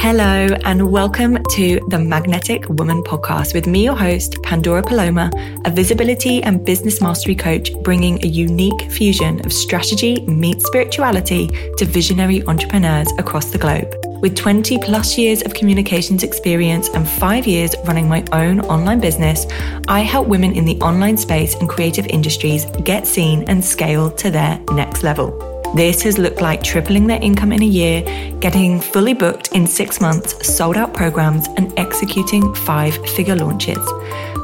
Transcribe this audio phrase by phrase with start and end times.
[0.00, 5.28] Hello, and welcome to the Magnetic Woman podcast with me, your host, Pandora Paloma,
[5.64, 11.48] a visibility and business mastery coach, bringing a unique fusion of strategy meets spirituality
[11.78, 13.92] to visionary entrepreneurs across the globe.
[14.22, 19.46] With 20 plus years of communications experience and five years running my own online business,
[19.88, 24.30] I help women in the online space and creative industries get seen and scale to
[24.30, 25.47] their next level.
[25.74, 28.02] This has looked like tripling their income in a year,
[28.40, 33.78] getting fully booked in six months, sold out programs, and executing five figure launches.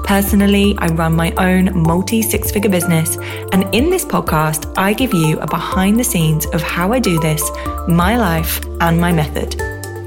[0.05, 3.17] Personally, I run my own multi six figure business,
[3.53, 7.19] and in this podcast, I give you a behind the scenes of how I do
[7.21, 7.43] this,
[7.89, 9.57] my life, and my method.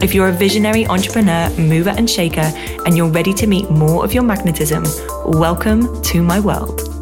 [0.03, 2.51] If you're a visionary entrepreneur, mover, and shaker,
[2.85, 4.85] and you're ready to meet more of your magnetism,
[5.25, 6.96] welcome to my world.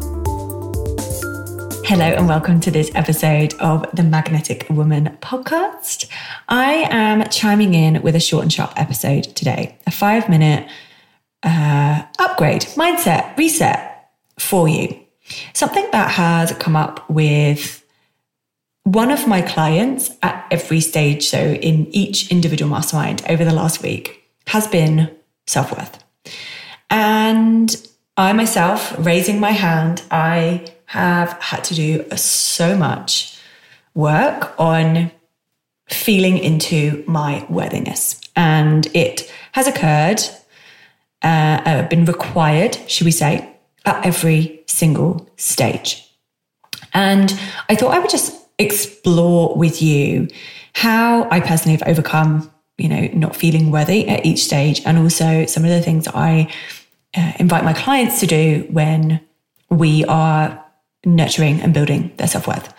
[1.88, 6.10] Hello, and welcome to this episode of the Magnetic Woman podcast.
[6.48, 10.68] I am chiming in with a short and sharp episode today, a five minute
[11.44, 14.98] uh, upgrade, mindset, reset for you.
[15.54, 17.84] Something that has come up with
[18.82, 23.80] one of my clients at every stage, so in each individual mastermind over the last
[23.84, 26.02] week, has been self worth.
[26.90, 27.76] And
[28.16, 33.38] I myself, raising my hand, I have had to do so much
[33.94, 35.10] work on
[35.88, 38.20] feeling into my worthiness.
[38.34, 40.20] And it has occurred,
[41.22, 43.48] uh, uh, been required, should we say,
[43.84, 46.02] at every single stage.
[46.92, 50.28] And I thought I would just explore with you
[50.72, 55.46] how I personally have overcome, you know, not feeling worthy at each stage, and also
[55.46, 56.52] some of the things I
[57.16, 59.20] uh, invite my clients to do when
[59.70, 60.62] we are
[61.06, 62.74] nurturing and building their self worth.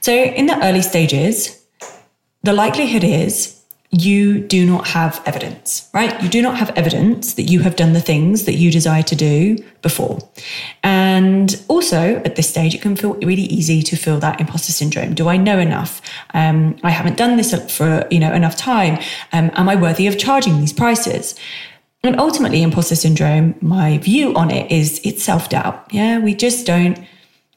[0.00, 1.64] So, in the early stages,
[2.42, 3.56] the likelihood is
[3.90, 6.20] you do not have evidence, right?
[6.22, 9.14] You do not have evidence that you have done the things that you desire to
[9.14, 10.18] do before.
[10.82, 15.14] And also at this stage, it can feel really easy to feel that imposter syndrome.
[15.14, 16.02] Do I know enough?
[16.34, 18.98] Um, I haven't done this for, you know, enough time.
[19.32, 21.34] Um, am I worthy of charging these prices?
[22.02, 25.86] And ultimately, imposter syndrome, my view on it is it's self doubt.
[25.90, 26.98] Yeah, we just don't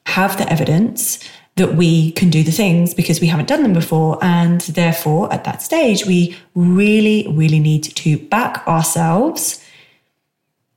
[0.06, 1.18] have the evidence
[1.56, 4.18] that we can do the things because we haven't done them before.
[4.22, 9.62] And therefore, at that stage, we really, really need to back ourselves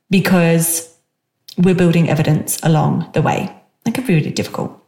[0.10, 0.94] because
[1.58, 3.56] we're building evidence along the way.
[3.86, 4.83] That can be really difficult.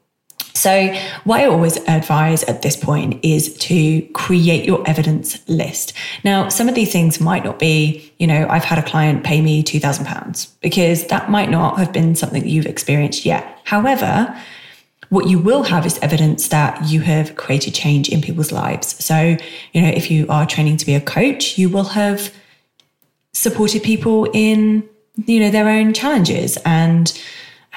[0.55, 0.95] So,
[1.25, 5.93] what I always advise at this point is to create your evidence list.
[6.23, 9.41] Now, some of these things might not be, you know, I've had a client pay
[9.41, 13.59] me £2,000 because that might not have been something you've experienced yet.
[13.65, 14.33] However,
[15.09, 19.03] what you will have is evidence that you have created change in people's lives.
[19.03, 19.37] So,
[19.73, 22.33] you know, if you are training to be a coach, you will have
[23.33, 24.87] supported people in,
[25.25, 27.11] you know, their own challenges and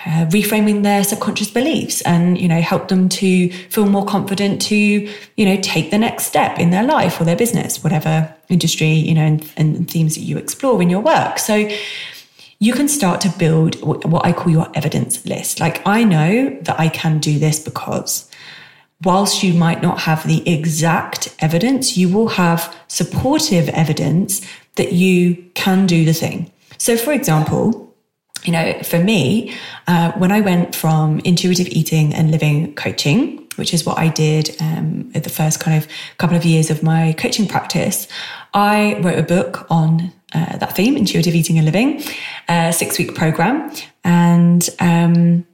[0.06, 4.76] uh, reframing their subconscious beliefs and you know help them to feel more confident to
[4.76, 9.14] you know take the next step in their life or their business whatever industry you
[9.14, 11.69] know and, and themes that you explore in your work so
[12.60, 15.60] you can start to build what I call your evidence list.
[15.60, 18.28] Like, I know that I can do this because
[19.04, 24.44] whilst you might not have the exact evidence, you will have supportive evidence
[24.75, 26.50] that you can do the thing.
[26.78, 27.88] So, for example,
[28.44, 29.54] you know, for me,
[29.87, 34.56] uh, when I went from intuitive eating and living coaching, which is what I did
[34.60, 35.88] um, at the first kind of
[36.19, 38.06] couple of years of my coaching practice,
[38.54, 42.03] I wrote a book on uh, that theme, intuitive eating and living,
[42.48, 43.72] a six week program.
[44.04, 45.47] And um,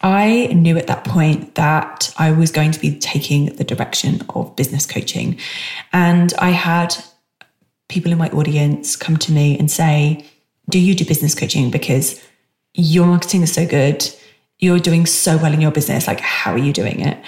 [0.00, 4.54] I knew at that point that I was going to be taking the direction of
[4.56, 5.38] business coaching.
[5.92, 6.94] And I had
[7.88, 10.26] people in my audience come to me and say,
[10.68, 11.70] do you do business coaching?
[11.70, 12.22] Because
[12.74, 14.08] your marketing is so good.
[14.58, 16.06] You're doing so well in your business.
[16.06, 17.22] Like, how are you doing it?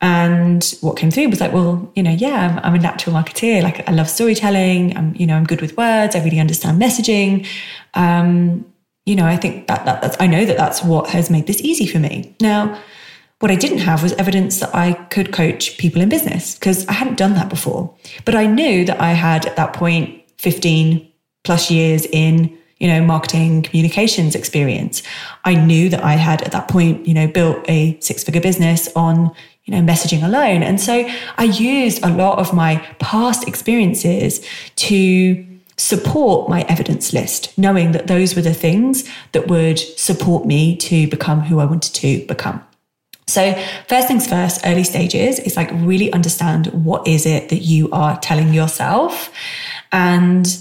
[0.00, 3.62] And what came through was like, well, you know, yeah, I'm, I'm, a natural marketeer.
[3.62, 4.96] Like, I love storytelling.
[4.96, 6.14] I'm, you know, I'm good with words.
[6.14, 7.46] I really understand messaging.
[7.94, 8.66] Um,
[9.06, 11.60] you know, I think that, that that's, I know that that's what has made this
[11.62, 12.36] easy for me.
[12.40, 12.78] Now,
[13.38, 16.92] what I didn't have was evidence that I could coach people in business because I
[16.92, 17.94] hadn't done that before.
[18.24, 21.10] But I knew that I had at that point 15
[21.44, 25.02] plus years in you know, marketing communications experience.
[25.46, 28.90] I knew that I had at that point, you know, built a six figure business
[28.94, 29.34] on,
[29.64, 30.62] you know, messaging alone.
[30.62, 31.08] And so
[31.38, 34.46] I used a lot of my past experiences
[34.76, 35.46] to
[35.78, 41.08] support my evidence list, knowing that those were the things that would support me to
[41.08, 42.62] become who I wanted to become.
[43.26, 43.54] So,
[43.88, 48.20] first things first, early stages is like really understand what is it that you are
[48.20, 49.32] telling yourself
[49.94, 50.58] And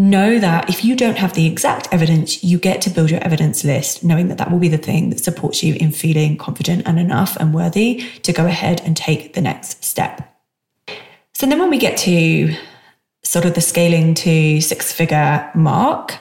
[0.00, 3.64] know that if you don't have the exact evidence, you get to build your evidence
[3.64, 6.98] list, knowing that that will be the thing that supports you in feeling confident and
[6.98, 10.26] enough and worthy to go ahead and take the next step.
[11.34, 12.54] So then when we get to
[13.22, 16.16] sort of the scaling to six figure mark,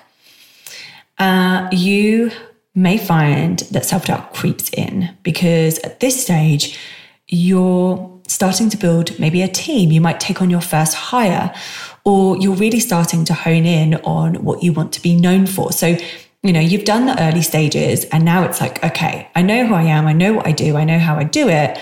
[1.17, 2.31] uh, you
[2.75, 6.77] may find that self doubt creeps in because at this stage,
[7.29, 9.91] you're starting to build maybe a team.
[9.91, 11.53] You might take on your first hire,
[12.05, 15.71] or you're really starting to hone in on what you want to be known for.
[15.71, 15.97] So,
[16.43, 19.73] you know, you've done the early stages, and now it's like, okay, I know who
[19.73, 21.77] I am, I know what I do, I know how I do it.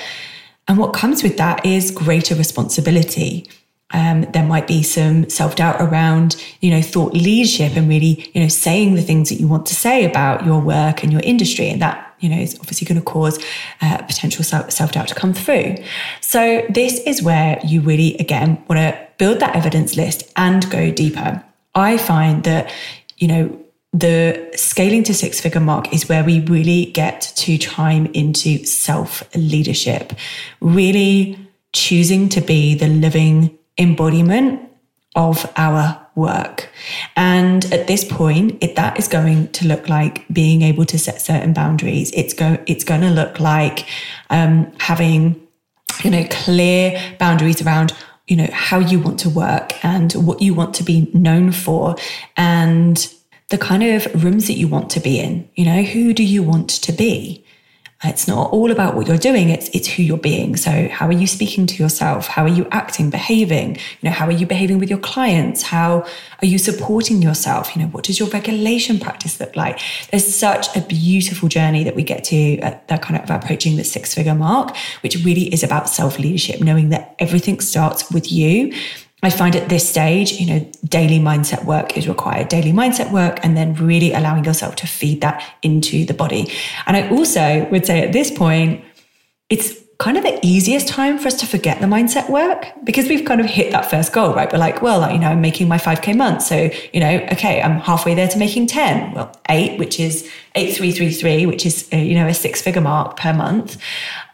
[0.67, 3.49] And what comes with that is greater responsibility.
[3.91, 8.41] Um, there might be some self doubt around, you know, thought leadership and really, you
[8.41, 11.69] know, saying the things that you want to say about your work and your industry.
[11.69, 13.43] And that, you know, is obviously going to cause
[13.81, 15.75] uh, potential self doubt to come through.
[16.21, 20.91] So, this is where you really, again, want to build that evidence list and go
[20.91, 21.43] deeper.
[21.75, 22.71] I find that,
[23.17, 23.59] you know,
[23.93, 29.23] the scaling to six figure mark is where we really get to chime into self
[29.35, 30.13] leadership,
[30.59, 31.39] really
[31.73, 34.61] choosing to be the living embodiment
[35.15, 36.69] of our work.
[37.15, 41.21] And at this point, it, that is going to look like being able to set
[41.21, 42.11] certain boundaries.
[42.13, 43.87] It's go, it's going to look like
[44.29, 45.39] um, having,
[46.03, 47.93] you know, clear boundaries around
[48.27, 51.95] you know how you want to work and what you want to be known for
[52.35, 53.13] and
[53.47, 56.43] the kind of rooms that you want to be in you know who do you
[56.43, 57.41] want to be
[58.03, 60.55] it's not all about what you're doing, it's it's who you're being.
[60.55, 62.27] So how are you speaking to yourself?
[62.27, 63.75] How are you acting, behaving?
[63.75, 65.63] You know, how are you behaving with your clients?
[65.63, 66.05] How
[66.41, 67.75] are you supporting yourself?
[67.75, 69.79] You know, what does your regulation practice look like?
[70.11, 73.83] There's such a beautiful journey that we get to at that kind of approaching the
[73.83, 78.73] six figure mark, which really is about self leadership, knowing that everything starts with you
[79.23, 83.39] I find at this stage, you know, daily mindset work is required, daily mindset work,
[83.43, 86.51] and then really allowing yourself to feed that into the body.
[86.85, 88.83] And I also would say at this point,
[89.49, 93.25] it's kind of the easiest time for us to forget the mindset work because we've
[93.25, 94.51] kind of hit that first goal, right?
[94.51, 96.43] We're like, well, you know, I'm making my 5K month.
[96.43, 99.13] So, you know, okay, I'm halfway there to making 10.
[99.13, 103.33] Well, eight, which is 8333, which is, uh, you know, a six figure mark per
[103.33, 103.81] month.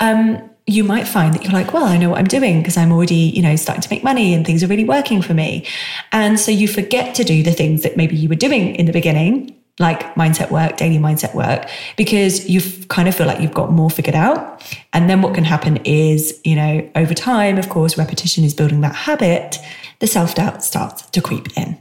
[0.01, 2.91] Um, you might find that you're like, well, I know what I'm doing because I'm
[2.91, 5.65] already, you know, starting to make money and things are really working for me.
[6.11, 8.93] And so you forget to do the things that maybe you were doing in the
[8.93, 11.67] beginning, like mindset work, daily mindset work,
[11.97, 14.63] because you kind of feel like you've got more figured out.
[14.93, 18.81] And then what can happen is, you know, over time, of course, repetition is building
[18.81, 19.59] that habit,
[19.99, 21.77] the self doubt starts to creep in.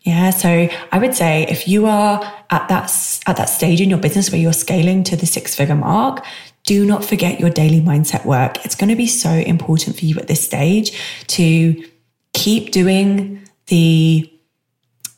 [0.00, 0.30] Yeah.
[0.30, 2.20] So I would say if you are
[2.50, 5.74] at that, at that stage in your business where you're scaling to the six figure
[5.74, 6.24] mark,
[6.64, 8.64] do not forget your daily mindset work.
[8.64, 11.84] It's going to be so important for you at this stage to
[12.32, 14.30] keep doing the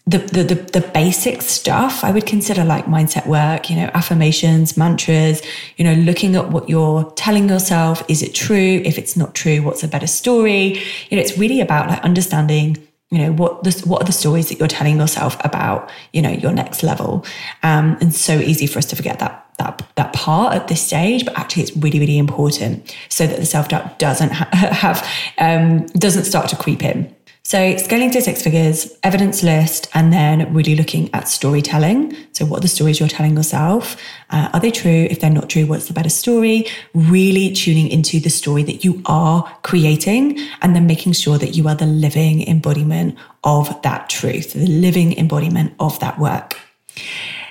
[0.09, 4.77] the, the, the, the, basic stuff I would consider like mindset work, you know, affirmations,
[4.77, 5.43] mantras,
[5.79, 8.09] you know, looking at what you're telling yourself.
[8.09, 8.81] Is it true?
[8.85, 10.81] If it's not true, what's a better story?
[11.11, 12.77] You know, it's really about like understanding,
[13.11, 16.31] you know, what the, what are the stories that you're telling yourself about, you know,
[16.31, 17.27] your next level.
[17.65, 21.25] Um, and so easy for us to forget that that that part at this stage,
[21.25, 25.07] but actually it's really really important so that the self doubt doesn't ha- have
[25.39, 27.15] um, doesn't start to creep in.
[27.47, 32.17] So scaling to six figures, evidence list, and then really looking at storytelling.
[32.33, 33.97] So what are the stories you're telling yourself?
[34.31, 35.07] Uh, are they true?
[35.09, 36.67] If they're not true, what's the better story?
[36.93, 41.69] Really tuning into the story that you are creating, and then making sure that you
[41.69, 46.59] are the living embodiment of that truth, the living embodiment of that work.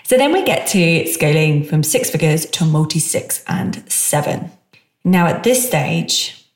[0.08, 4.52] So then we get to scaling from six figures to multi six and seven.
[5.04, 6.48] Now, at this stage,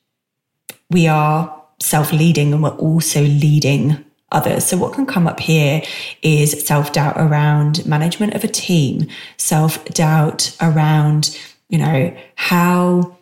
[0.88, 4.66] we are self leading and we're also leading others.
[4.66, 5.82] So, what can come up here
[6.22, 11.36] is self doubt around management of a team, self doubt around,
[11.68, 13.16] you know, how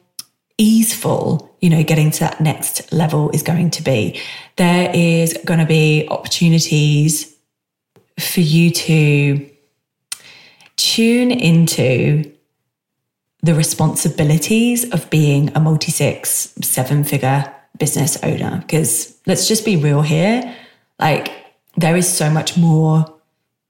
[0.58, 4.20] easeful, you know, getting to that next level is going to be.
[4.56, 7.34] There is going to be opportunities
[8.18, 9.47] for you to
[10.98, 12.28] tune into
[13.44, 18.58] the responsibilities of being a multi six, seven figure business owner.
[18.62, 20.42] Because let's just be real here.
[20.98, 21.30] Like,
[21.76, 23.06] there is so much more.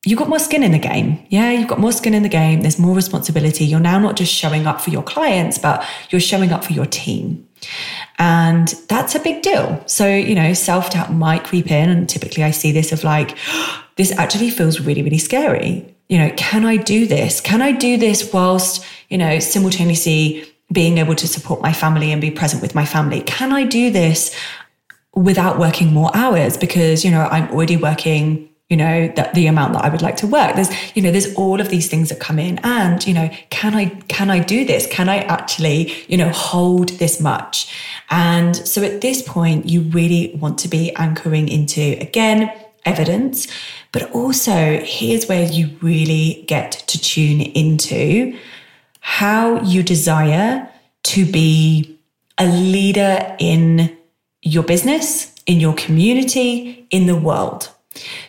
[0.06, 1.22] You've got more skin in the game.
[1.28, 2.62] Yeah, you've got more skin in the game.
[2.62, 3.66] There's more responsibility.
[3.66, 6.86] You're now not just showing up for your clients, but you're showing up for your
[6.86, 7.46] team.
[8.18, 9.82] And that's a big deal.
[9.84, 11.90] So, you know, self doubt might creep in.
[11.90, 13.36] And typically I see this of like,
[13.96, 17.40] this actually feels really, really scary you know, can I do this?
[17.40, 22.20] Can I do this whilst, you know, simultaneously being able to support my family and
[22.20, 23.20] be present with my family?
[23.22, 24.34] Can I do this
[25.14, 26.56] without working more hours?
[26.56, 30.26] Because, you know, I'm already working you know the amount that i would like to
[30.26, 30.54] work.
[30.54, 32.58] There's you know there's all of these things that come in.
[32.58, 34.86] And you know can i can i do this?
[34.86, 37.74] Can i actually you know hold this much?
[38.10, 42.52] And so at this point you really want to be anchoring into again
[42.84, 43.46] evidence
[43.92, 48.36] but also here's where you really get to tune into
[49.00, 50.68] how you desire
[51.02, 51.98] to be
[52.38, 53.96] a leader in
[54.42, 57.70] your business in your community in the world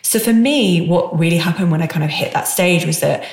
[0.02, 3.24] so for me, what really happened when I kind of hit that stage was that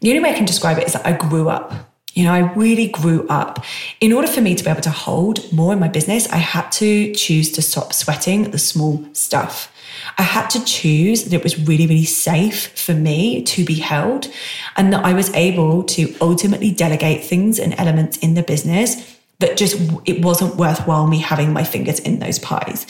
[0.00, 1.72] the only way I can describe it is that I grew up.
[2.14, 3.64] You know, I really grew up.
[4.00, 6.70] In order for me to be able to hold more in my business, I had
[6.72, 9.71] to choose to stop sweating the small stuff.
[10.18, 14.28] I had to choose that it was really, really safe for me to be held
[14.76, 19.56] and that I was able to ultimately delegate things and elements in the business that
[19.56, 22.86] just it wasn't worthwhile me having my fingers in those pies.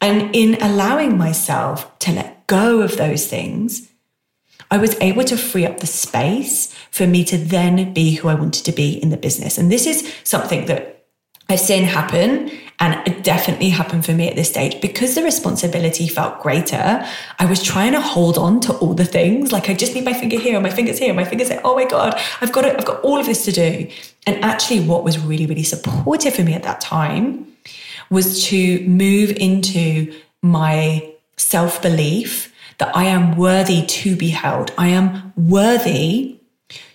[0.00, 3.90] And in allowing myself to let go of those things,
[4.70, 8.34] I was able to free up the space for me to then be who I
[8.34, 9.56] wanted to be in the business.
[9.56, 11.06] And this is something that
[11.48, 16.08] I've seen happen and it definitely happened for me at this stage because the responsibility
[16.08, 17.06] felt greater.
[17.38, 19.52] I was trying to hold on to all the things.
[19.52, 21.60] Like I just need my finger here, my fingers here, my fingers there.
[21.64, 22.76] Oh my God, I've got it.
[22.76, 23.88] I've got all of this to do.
[24.26, 27.46] And actually what was really, really supportive for me at that time
[28.10, 30.12] was to move into
[30.42, 34.72] my self belief that I am worthy to be held.
[34.76, 36.40] I am worthy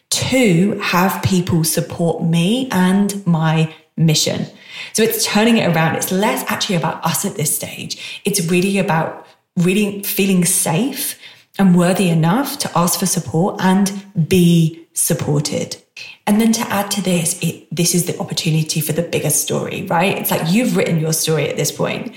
[0.09, 4.47] to have people support me and my mission.
[4.93, 5.95] So it's turning it around.
[5.95, 8.21] It's less actually about us at this stage.
[8.25, 9.25] It's really about
[9.57, 11.19] really feeling safe
[11.57, 15.77] and worthy enough to ask for support and be supported.
[16.25, 19.83] And then to add to this, it, this is the opportunity for the bigger story,
[19.83, 20.17] right?
[20.17, 22.15] It's like you've written your story at this point.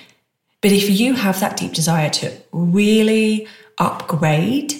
[0.61, 4.75] But if you have that deep desire to really upgrade,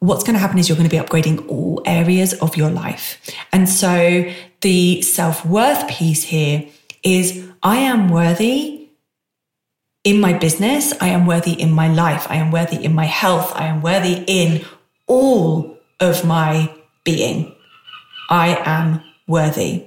[0.00, 3.20] what's going to happen is you're going to be upgrading all areas of your life.
[3.52, 4.30] And so
[4.60, 6.66] the self worth piece here
[7.06, 8.90] is I am worthy
[10.02, 10.92] in my business.
[11.00, 12.26] I am worthy in my life.
[12.28, 13.52] I am worthy in my health.
[13.54, 14.64] I am worthy in
[15.06, 17.54] all of my being.
[18.28, 19.84] I am worthy.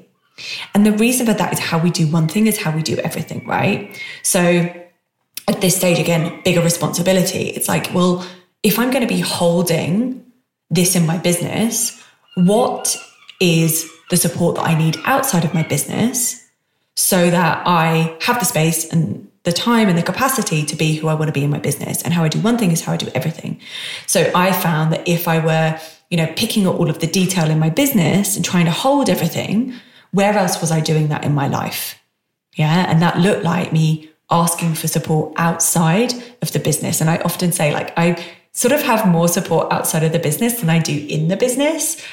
[0.73, 2.95] And the reason for that is how we do one thing is how we do
[2.97, 4.01] everything, right?
[4.23, 4.41] So
[5.49, 7.49] at this stage, again, bigger responsibility.
[7.49, 8.25] It's like, well,
[8.63, 10.25] if I'm going to be holding
[10.69, 12.01] this in my business,
[12.35, 12.95] what
[13.41, 16.48] is the support that I need outside of my business
[16.99, 21.07] so that I have the space and the time and the capacity to be who
[21.07, 22.01] I want to be in my business.
[22.01, 23.61] And how I do one thing is how I do everything.
[24.05, 25.79] So I found that if I were
[26.09, 29.09] you know, picking up all of the detail in my business and trying to hold
[29.09, 29.73] everything,
[30.11, 31.97] where else was I doing that in my life?
[32.55, 32.91] Yeah.
[32.91, 36.99] And that looked like me asking for support outside of the business.
[36.99, 40.59] And I often say, like, I sort of have more support outside of the business
[40.59, 42.03] than I do in the business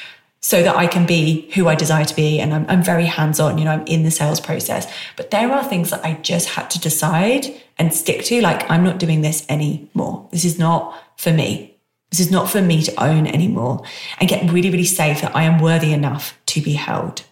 [0.46, 2.38] so that I can be who I desire to be.
[2.38, 4.86] And I'm, I'm very hands on, you know, I'm in the sales process.
[5.16, 7.46] But there are things that I just had to decide
[7.78, 8.40] and stick to.
[8.40, 10.28] Like, I'm not doing this anymore.
[10.30, 11.76] This is not for me.
[12.12, 13.82] This is not for me to own anymore
[14.20, 17.24] and get really, really safe that I am worthy enough to be held.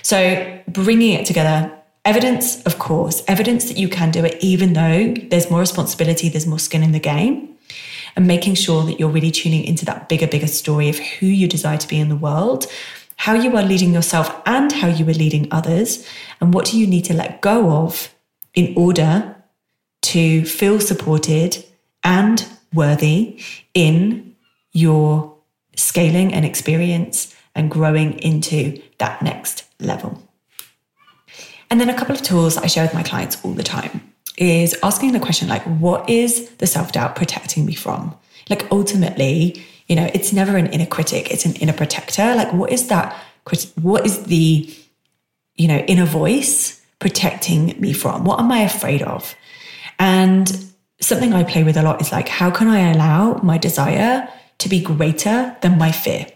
[0.00, 1.70] So, bringing it together,
[2.06, 6.46] evidence, of course, evidence that you can do it, even though there's more responsibility, there's
[6.46, 7.54] more skin in the game,
[8.16, 11.46] and making sure that you're really tuning into that bigger, bigger story of who you
[11.46, 12.66] desire to be in the world,
[13.16, 16.06] how you are leading yourself and how you are leading others,
[16.40, 18.14] and what do you need to let go of
[18.54, 19.36] in order
[20.02, 21.64] to feel supported
[22.02, 23.40] and worthy
[23.74, 24.34] in
[24.72, 25.36] your
[25.76, 30.22] scaling and experience and growing into that next level.
[31.70, 34.76] And then a couple of tools I share with my clients all the time is
[34.82, 38.14] asking the question like, what is the self doubt protecting me from?
[38.48, 42.34] Like, ultimately, you know, it's never an inner critic, it's an inner protector.
[42.34, 43.16] Like, what is that?
[43.80, 44.74] What is the,
[45.54, 48.24] you know, inner voice protecting me from?
[48.24, 49.34] What am I afraid of?
[49.98, 54.28] And something I play with a lot is like, how can I allow my desire
[54.58, 56.26] to be greater than my fear?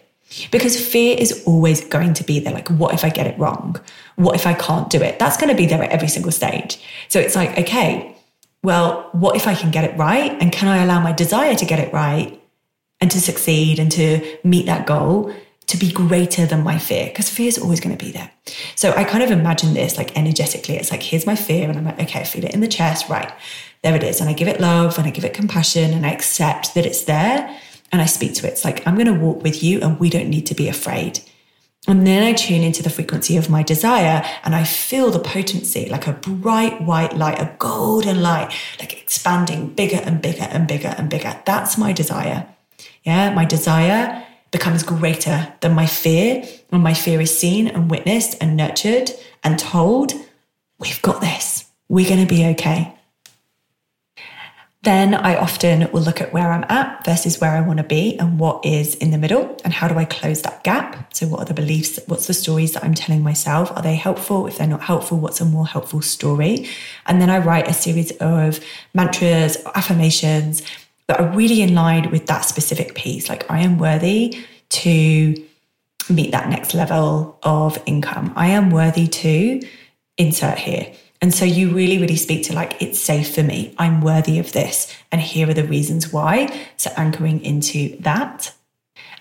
[0.50, 2.52] Because fear is always going to be there.
[2.52, 3.76] Like, what if I get it wrong?
[4.16, 5.18] What if I can't do it?
[5.18, 6.80] That's going to be there at every single stage.
[7.08, 8.14] So it's like, okay,
[8.62, 10.32] well, what if I can get it right?
[10.40, 12.40] And can I allow my desire to get it right
[13.00, 15.34] and to succeed and to meet that goal
[15.66, 17.06] to be greater than my fear?
[17.06, 18.30] Because fear is always going to be there.
[18.76, 20.76] So I kind of imagine this like energetically.
[20.76, 21.68] It's like, here's my fear.
[21.68, 23.08] And I'm like, okay, I feel it in the chest.
[23.08, 23.32] Right
[23.82, 24.20] there it is.
[24.20, 27.04] And I give it love and I give it compassion and I accept that it's
[27.04, 27.58] there
[27.92, 28.50] and I speak to it.
[28.50, 31.20] It's like, I'm going to walk with you and we don't need to be afraid.
[31.88, 35.88] And then I tune into the frequency of my desire and I feel the potency
[35.88, 40.94] like a bright white light, a golden light, like expanding bigger and bigger and bigger
[40.98, 41.40] and bigger.
[41.46, 42.46] That's my desire.
[43.02, 46.44] Yeah, my desire becomes greater than my fear.
[46.68, 49.10] When my fear is seen and witnessed and nurtured
[49.42, 50.12] and told,
[50.78, 51.64] we've got this.
[51.88, 52.94] We're going to be okay.
[54.82, 58.18] Then I often will look at where I'm at versus where I want to be
[58.18, 61.12] and what is in the middle and how do I close that gap.
[61.12, 62.00] So, what are the beliefs?
[62.06, 63.70] What's the stories that I'm telling myself?
[63.76, 64.46] Are they helpful?
[64.46, 66.66] If they're not helpful, what's a more helpful story?
[67.04, 68.60] And then I write a series of
[68.94, 70.62] mantras, affirmations
[71.08, 73.28] that are really in line with that specific piece.
[73.28, 75.34] Like, I am worthy to
[76.08, 78.32] meet that next level of income.
[78.34, 79.60] I am worthy to
[80.16, 80.90] insert here.
[81.22, 83.74] And so you really, really speak to like, it's safe for me.
[83.78, 84.94] I'm worthy of this.
[85.12, 86.66] And here are the reasons why.
[86.76, 88.52] So anchoring into that.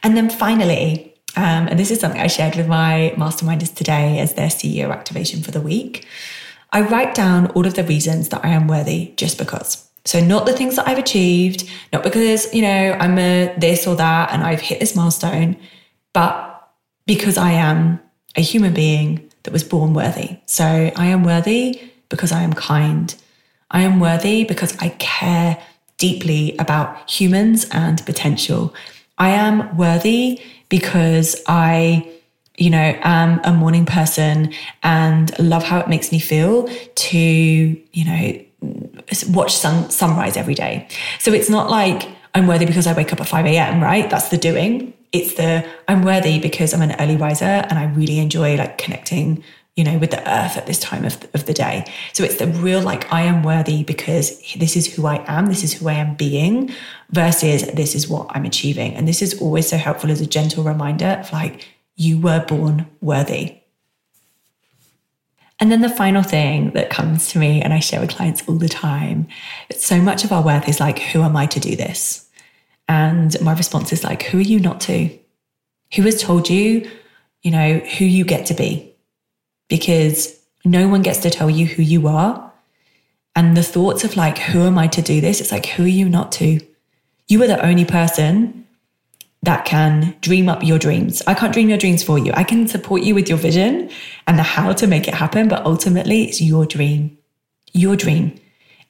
[0.01, 4.33] And then finally, um, and this is something I shared with my masterminders today as
[4.33, 6.07] their CEO activation for the week.
[6.71, 9.89] I write down all of the reasons that I am worthy just because.
[10.05, 13.95] So not the things that I've achieved, not because, you know, I'm a this or
[13.95, 15.57] that and I've hit this milestone,
[16.13, 16.71] but
[17.05, 17.99] because I am
[18.35, 20.37] a human being that was born worthy.
[20.45, 23.15] So I am worthy because I am kind.
[23.71, 25.61] I am worthy because I care
[25.97, 28.73] deeply about humans and potential.
[29.17, 32.09] I am worthy because I,
[32.57, 38.05] you know, am a morning person and love how it makes me feel to, you
[38.05, 38.45] know,
[39.29, 40.87] watch sun, sunrise every day.
[41.19, 44.09] So it's not like I'm worthy because I wake up at 5 a.m., right?
[44.09, 44.93] That's the doing.
[45.11, 49.43] It's the I'm worthy because I'm an early riser and I really enjoy like connecting
[49.79, 51.85] you know, with the earth at this time of, of the day.
[52.11, 55.63] So it's the real, like, I am worthy because this is who I am, this
[55.63, 56.73] is who I am being,
[57.11, 58.93] versus this is what I'm achieving.
[58.93, 62.87] And this is always so helpful as a gentle reminder of like, you were born
[62.99, 63.61] worthy.
[65.61, 68.55] And then the final thing that comes to me, and I share with clients all
[68.55, 69.29] the time,
[69.69, 72.28] it's so much of our worth is like, who am I to do this?
[72.89, 75.17] And my response is like, who are you not to?
[75.95, 76.89] Who has told you,
[77.43, 78.89] you know, who you get to be?
[79.69, 82.51] because no one gets to tell you who you are.
[83.35, 85.39] And the thoughts of like, who am I to do this?
[85.39, 86.59] It's like, who are you not to?
[87.27, 88.67] You are the only person
[89.43, 91.21] that can dream up your dreams.
[91.25, 92.33] I can't dream your dreams for you.
[92.33, 93.89] I can support you with your vision
[94.27, 97.17] and the how to make it happen, but ultimately it's your dream,
[97.71, 98.37] your dream.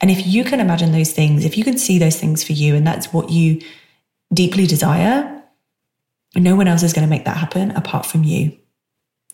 [0.00, 2.74] And if you can imagine those things, if you can see those things for you,
[2.74, 3.60] and that's what you
[4.32, 5.42] deeply desire,
[6.36, 8.56] no one else is going to make that happen apart from you.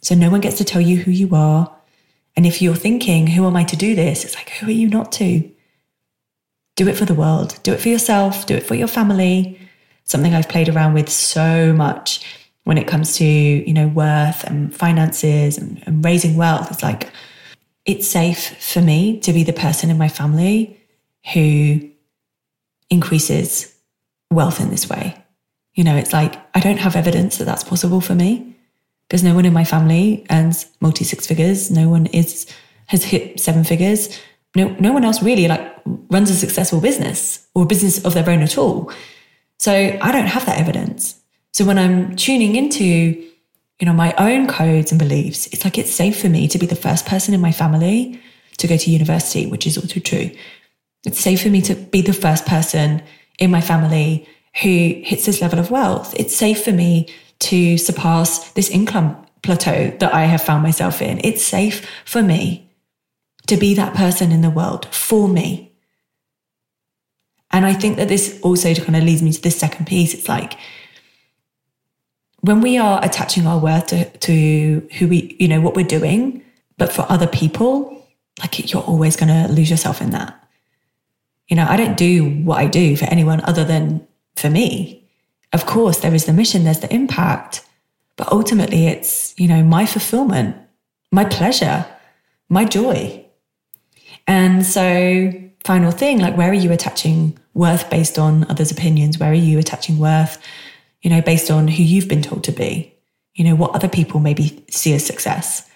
[0.03, 1.75] So no one gets to tell you who you are.
[2.37, 4.25] And if you're thinking, who am I to do this?
[4.25, 5.51] It's like, who are you not to?
[6.77, 9.59] Do it for the world, do it for yourself, do it for your family.
[10.05, 12.25] Something I've played around with so much
[12.65, 16.71] when it comes to, you know, worth and finances and, and raising wealth.
[16.71, 17.11] It's like,
[17.85, 20.79] it's safe for me to be the person in my family
[21.33, 21.91] who
[22.91, 23.76] increases
[24.31, 25.23] wealth in this way.
[25.75, 28.57] You know, it's like, I don't have evidence that that's possible for me
[29.09, 31.71] because no one in my family earns multi six figures.
[31.71, 32.47] No one is
[32.87, 34.19] has hit seven figures.
[34.55, 38.29] No, no one else really like runs a successful business or a business of their
[38.29, 38.91] own at all.
[39.59, 41.21] So I don't have that evidence.
[41.53, 45.93] So when I'm tuning into, you know, my own codes and beliefs, it's like it's
[45.93, 48.21] safe for me to be the first person in my family
[48.59, 50.31] to go to university, which is also true.
[51.05, 53.03] It's safe for me to be the first person
[53.39, 54.29] in my family
[54.63, 56.15] who hits this level of wealth.
[56.19, 57.09] It's safe for me
[57.41, 61.21] to surpass this income plateau that I have found myself in.
[61.23, 62.71] It's safe for me
[63.47, 65.73] to be that person in the world for me.
[67.51, 70.15] And I think that this also kind of leads me to this second piece.
[70.15, 70.59] It's like
[72.41, 76.43] when we are attaching our worth to, to who we, you know, what we're doing,
[76.77, 78.07] but for other people,
[78.41, 80.46] like you're always going to lose yourself in that.
[81.49, 85.07] You know, I don't do what I do for anyone other than for me
[85.53, 87.65] of course, there is the mission, there's the impact,
[88.17, 90.57] but ultimately it's, you know, my fulfillment,
[91.11, 91.87] my pleasure,
[92.49, 93.25] my joy.
[94.27, 95.33] And so,
[95.65, 99.19] final thing, like, where are you attaching worth based on others' opinions?
[99.19, 100.39] Where are you attaching worth,
[101.03, 102.93] you know, based on who you've been told to be?
[103.35, 105.69] You know, what other people maybe see as success.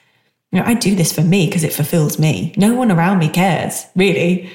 [0.50, 2.52] You know, I do this for me because it fulfills me.
[2.56, 4.50] No one around me cares, really.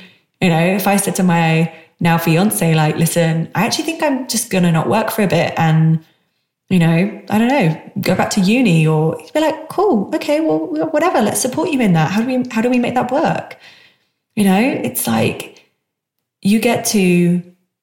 [0.46, 4.28] You know, if I said to my now fiance like listen i actually think i'm
[4.28, 6.04] just gonna not work for a bit and
[6.68, 10.68] you know i don't know go back to uni or be like cool okay well
[10.92, 13.58] whatever let's support you in that how do we how do we make that work
[14.36, 15.66] you know it's like
[16.42, 17.42] you get to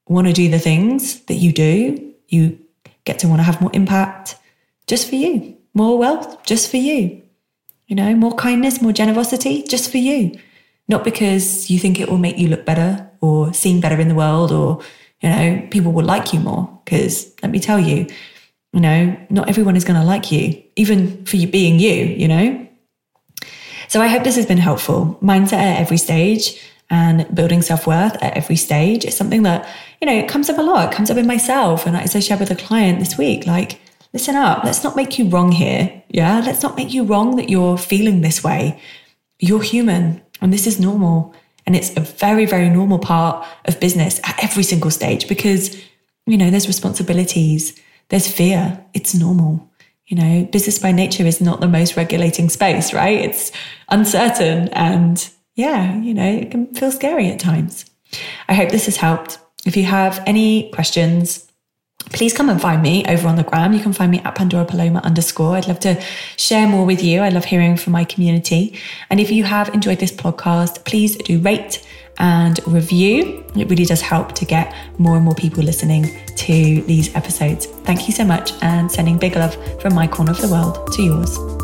[0.09, 2.59] want to do the things that you do you
[3.07, 4.37] get to want to have more impact
[4.87, 7.23] just for you more wealth just for you.
[7.87, 10.39] You know, more kindness, more generosity just for you.
[10.89, 14.15] Not because you think it will make you look better or seem better in the
[14.15, 14.83] world or,
[15.21, 16.81] you know, people will like you more.
[16.85, 18.07] Because let me tell you,
[18.73, 22.29] you know, not everyone is going to like you, even for you being you, you
[22.29, 22.67] know?
[23.89, 25.19] So I hope this has been helpful.
[25.23, 29.69] Mindset at every stage and building self worth at every stage is something that,
[30.01, 30.91] you know, it comes up a lot.
[30.91, 31.87] It comes up in myself.
[31.87, 33.81] And as I shared with a client this week, like,
[34.13, 36.03] listen up, let's not make you wrong here.
[36.09, 36.43] Yeah.
[36.45, 38.81] Let's not make you wrong that you're feeling this way.
[39.39, 41.35] You're human and this is normal.
[41.65, 45.81] And it's a very, very normal part of business at every single stage because,
[46.27, 47.81] you know, there's responsibilities
[48.13, 48.85] there's fear.
[48.93, 49.71] It's normal.
[50.07, 53.19] You know, business by nature is not the most regulating space, right?
[53.19, 53.51] It's
[53.89, 57.87] uncertain and yeah, you know, it can feel scary at times.
[58.51, 59.39] I hope this has helped.
[59.65, 61.51] If you have any questions,
[62.11, 63.73] please come and find me over on the gram.
[63.73, 65.57] You can find me at Pandora Paloma underscore.
[65.57, 66.01] I'd love to
[66.37, 67.21] share more with you.
[67.21, 68.79] I love hearing from my community.
[69.11, 71.87] And if you have enjoyed this podcast, please do rate
[72.19, 73.45] and review.
[73.57, 77.67] It really does help to get more and more people listening to these episodes.
[77.67, 81.03] Thank you so much and sending big love from my corner of the world to
[81.03, 81.62] yours.